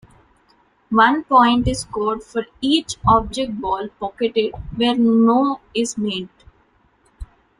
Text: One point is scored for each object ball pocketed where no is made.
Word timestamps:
One 0.89 1.25
point 1.25 1.67
is 1.67 1.81
scored 1.81 2.23
for 2.23 2.47
each 2.59 2.95
object 3.07 3.61
ball 3.61 3.87
pocketed 3.99 4.55
where 4.75 4.95
no 4.95 5.61
is 5.75 5.95
made. 5.95 6.29